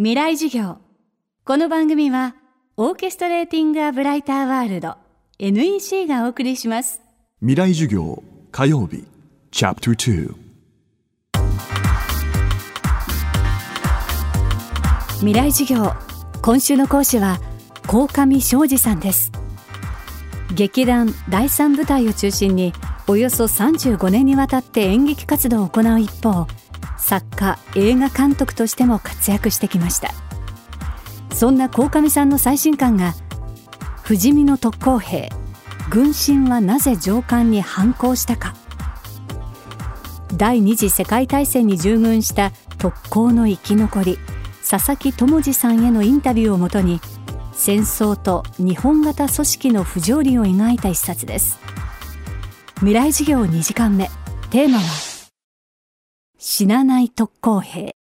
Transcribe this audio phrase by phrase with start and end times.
[0.00, 0.76] 未来授業。
[1.44, 2.36] この番組は
[2.76, 4.94] オーケストレーティング・ア・ブライター・ワールド
[5.40, 7.00] NEC がお送りします。
[7.40, 8.22] 未来授業
[8.52, 9.02] 火曜日
[9.50, 10.34] チャプター
[15.16, 15.92] 未来授業
[16.42, 17.40] 今週の講師は
[17.88, 19.32] 鴻上昌司さんです。
[20.54, 22.72] 劇団第三舞台を中心に
[23.08, 26.46] およそ35年にわたって演劇活動を行う一方
[26.98, 30.12] 作家映画監督としても活躍してきました。
[31.32, 33.14] そんな鴻上さんの最新刊が
[34.02, 35.30] 「不死身の特攻兵
[35.90, 38.54] 軍神はなぜ上官に反抗したか」
[40.34, 44.18] 第二次世界大戦に従軍した特攻の生き残り
[44.68, 47.00] 佐々木智次さんへのインタビューをもとに
[47.52, 51.58] 戦争と日本型組織の不条理を描いた一冊です。
[52.76, 54.08] 未来事業2時間目
[54.50, 55.07] テーマは
[56.40, 57.96] 死なない特攻兵。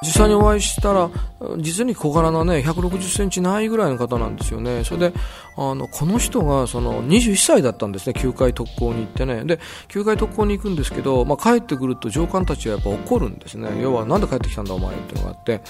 [0.00, 1.10] 実際にお会いしたら、
[1.58, 4.82] 実に小柄なね、160センチないぐらいの方なんですよね。
[4.84, 5.12] それで、
[5.56, 9.44] あの、この人が、その、21歳だったんですね、9回特攻に行ってね。
[9.44, 13.68] で、9回特攻に行くんですけど、まあ、帰ってくると上官たちはやっぱ怒るんですね。
[13.80, 15.60] 要は、なんで帰ってきたんだお前っていうのがあって。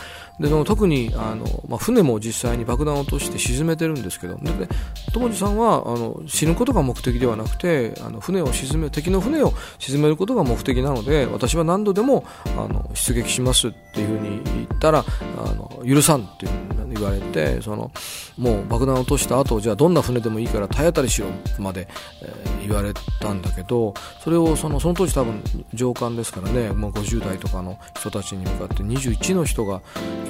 [0.41, 4.69] で、その、特に、あの、まあ、船も実際に爆弾を落として沈めてるんですけど、で、で
[5.13, 12.25] 友次さんは、あの、死ぬことが目的ではなくて、あの、船を沈め、敵の船を沈めることが目的なので、私は何度でも、
[12.57, 15.05] あの、出撃しますっていうふうに言ったら、
[15.45, 16.47] あの、許さんって
[16.95, 17.91] 言われて、その、
[18.37, 21.29] もう爆弾を落とした後、じゃあどんな船でもいいから体当たりしろ
[21.59, 21.89] まで、
[22.23, 25.43] えー、言われたんだけど、それをその、その当時多分
[25.75, 29.83] 上官ですからね、もう50代とかの人たちに向かって21の人が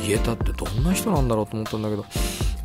[0.07, 2.05] 言えたってどんな人なんだろうと思ったんだけど、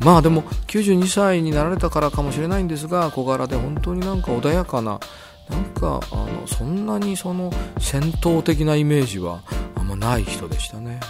[0.00, 5.00] まあでも92歳になられたからかもしれないんですが、小柄で本当になんか穏やかな、
[5.48, 9.42] なんかあのそんなにその戦闘的なイメージは
[9.74, 11.00] あんまない人でしたね。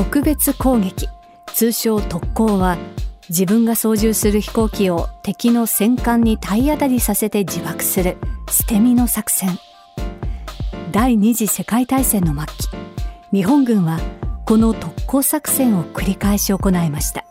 [0.00, 1.10] 特別攻撃。
[1.48, 2.78] 通称特攻は
[3.28, 8.16] 自分が操縦する飛行機を敵の戦艦に体当たりさせて自爆する
[8.48, 9.58] 捨て身の作戦。
[10.90, 12.68] 第二次世界大戦の末期
[13.30, 14.00] 日本軍は
[14.46, 17.29] この特攻作戦を繰り返し行いました。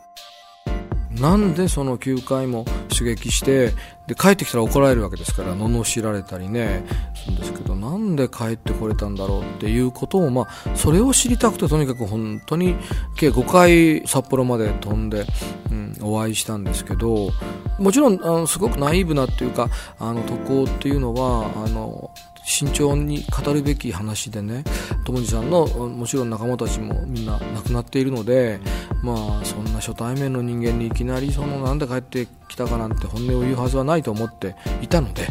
[1.21, 3.73] なんでその9回も出撃して
[4.07, 12.75] で帰ってきたら怒られるわけですから罵られたりねするんですけどなんで帰ってこれたんだろうっていうことを、まあ、それを知りたくてとにかく本当に
[13.15, 15.25] 計5回札幌まで飛んで、
[15.71, 17.29] うん、お会いしたんですけど
[17.77, 19.69] もちろんあのすごくナイーブなっていうか
[19.99, 22.11] あの渡航っていうのはあの
[22.49, 24.63] 慎重に語るべき話でね
[25.05, 28.59] 友次さんのもちろん仲間たちもみんな亡くなっているので
[29.03, 35.27] まあそんな初対面の人間にいきなりそのなんで帰ってきたかなんて本音を言うはずはないと思っていたので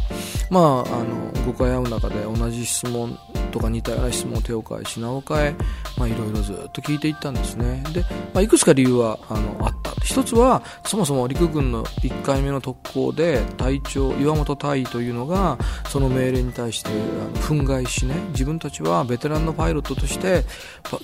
[0.48, 3.18] まああの誤解合う中で同じ質問
[3.50, 5.54] とか似たような質問を手を変え品を変え
[5.96, 7.82] いろいろずっと聞いていったんですね。
[7.92, 8.02] で、
[8.32, 16.90] まあ、いくつか理由はあのあっ一つはそもそも陸軍の1回目の特攻で隊長岩本大尉というのがその命令に対して
[17.40, 20.44] 憤慨しね自分たちはベテランのパイロットとして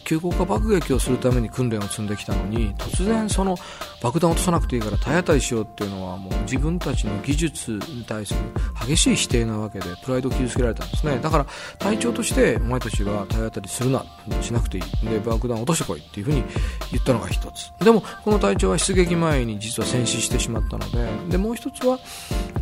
[0.04, 3.56] 急降下爆撃をするために訓練を積んできたのに突然その
[4.02, 8.40] 爆弾を落とさなくていいから体当たりしようっていうのはもう自分たちの技術に対する
[8.86, 11.18] 激しい否定なわけでプライドを傷つけられたんですね。
[11.18, 11.46] だから
[11.78, 14.04] 隊長としてお前たちは体当たりするな
[14.40, 15.08] しなくていい。
[15.08, 16.44] で爆弾を落としてこいっていうふうに
[16.92, 17.72] 言ったのが一つ。
[17.84, 21.98] でもこの隊長は出撃前に実は戦死してしまったのででもう一つは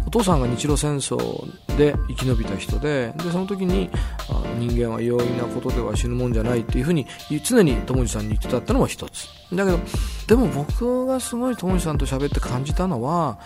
[0.07, 1.17] お父さんが日露戦争
[1.77, 3.91] で生き延びた人ででその時に
[4.31, 7.07] あの人間は容易なことでは死ぬもんじゃないっていうふうに
[7.43, 9.29] 常に友次さんに言ってたってのも一つ。
[9.53, 9.79] だけど
[10.29, 13.39] でも僕がすごい友次さんと喋って感じたのは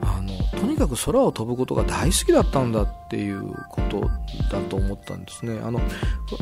[0.00, 4.08] あのとにかく空を飛ぶことが大好きだったんだっていうこと
[4.50, 5.60] だと思ったんですね。
[5.62, 5.80] あの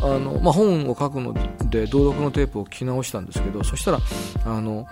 [0.03, 1.33] あの、まあ、本を書くの
[1.71, 4.01] で道読のテープを聞き直したんですけどそしたら
[4.45, 4.87] あの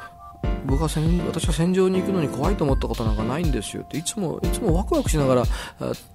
[0.66, 5.44] 僕は戦私は戦場に行くのに怖いと思ったことなんかないんですよっていつもいつもワクワクしながら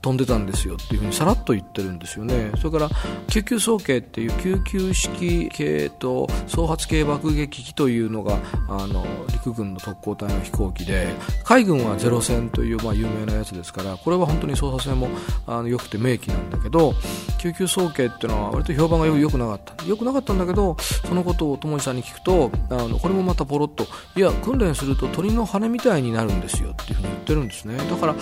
[0.01, 2.51] 飛んでたんですよっていうふうにさらっと言ってるんですよね。
[2.57, 2.89] それから
[3.27, 8.39] 救急装系っていう救急式系と総発系爆撃機というのが
[8.69, 15.09] あの陸軍の特攻隊の飛行機で海軍はゼロ戦という、まあ、有名なやつですからこれは本当に操作性も
[15.47, 16.93] あの良くて名機なんだけど
[17.39, 19.71] 救急装系っていうのは割と評判が良くなかった。
[19.85, 23.85] 良くなかったんだけどそのことを友治さんに聞くとあのこれもまたポロッと
[24.15, 27.77] いや訓練すると鳥の羽みたいになるんですよっていうふうに言ってるんですね。
[27.77, 28.15] だから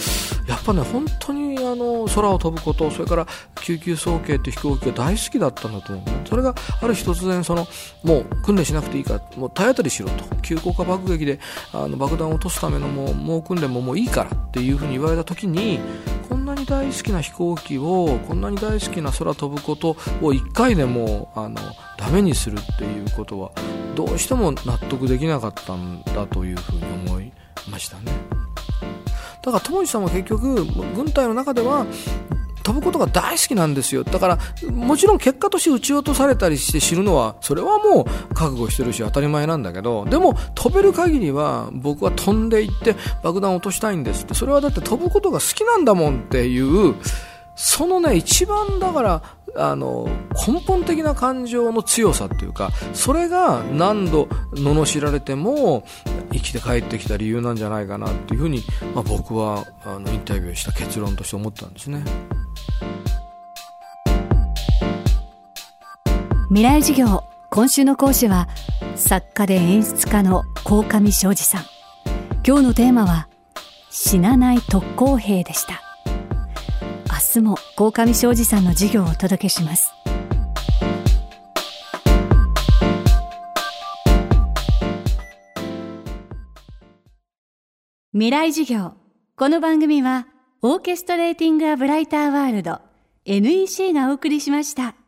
[0.48, 3.28] やっぱね本当にあの空を飛ぶことそれから
[3.62, 7.68] 救急送迎って飛行機が大好きだったんだと思うそれがある日突然その
[8.04, 11.40] もう訓練しなくていいからもう体当たりしろと急降下爆撃で
[11.74, 15.80] あの爆弾を落とすためのもうもう訓練ももういいからっていうふうに言われた時に
[16.28, 19.96] こんなにに大好きな飛行機をこんなに大好きな空飛ぶことを
[20.34, 21.56] 1回でもあの
[21.98, 23.52] ダメにするっていうことは
[24.00, 27.34] どうしても納得できなかったんだというふうに思い
[27.70, 28.14] ましたね
[29.44, 30.64] だから友治さんは結局
[30.96, 31.86] 軍隊の中では
[32.64, 34.04] 飛ぶことが大好きなんですよ。
[34.04, 34.38] だから、
[34.72, 46.94] もちろん結果として撃ち落とされたりして死ぬのは、それはもう覚悟してるし当たり前なんだけど、でも飛べる限りは僕は飛んでいって爆弾を落としたいんですって、それはだって飛ぶことが好きなんだもんっていう、
[47.56, 49.24] そのね、一番だから、
[49.56, 50.08] あの、
[50.48, 54.24] 根本的な感情の強さっていうか、それが何度
[54.54, 55.84] 罵られても
[56.32, 58.64] 生きて帰ってきた理由なんじゃないかなっていうふうに、
[58.94, 62.04] まあ、僕はあのインタビューした結論として思ったんですね。
[66.50, 68.48] 未来授業今週の講師は
[68.96, 71.64] 作家で演出家の鴻上昌司さん
[72.46, 73.28] 今日のテーマは
[73.92, 75.89] 死なない特攻兵でした
[77.34, 79.94] 日も鴻上庄司さんの授業をお届けします
[88.12, 88.94] 未来授業
[89.36, 90.28] この番組は
[90.62, 92.82] オーケストレーティング・ア・ブライター・ワールド
[93.26, 94.99] NEC がお送りしました。